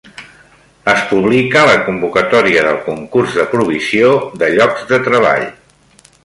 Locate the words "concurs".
2.87-3.37